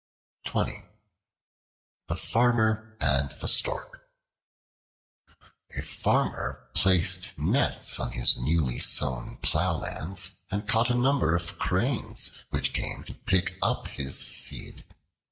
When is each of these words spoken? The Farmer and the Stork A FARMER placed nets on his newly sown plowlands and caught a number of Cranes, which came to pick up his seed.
The 0.45 0.81
Farmer 2.15 2.97
and 2.99 3.29
the 3.39 3.47
Stork 3.47 4.09
A 5.77 5.83
FARMER 5.83 6.69
placed 6.73 7.37
nets 7.37 7.99
on 7.99 8.13
his 8.13 8.35
newly 8.35 8.79
sown 8.79 9.37
plowlands 9.43 10.47
and 10.49 10.67
caught 10.67 10.89
a 10.89 10.95
number 10.95 11.35
of 11.35 11.59
Cranes, 11.59 12.45
which 12.49 12.73
came 12.73 13.03
to 13.03 13.13
pick 13.13 13.59
up 13.61 13.89
his 13.89 14.17
seed. 14.17 14.85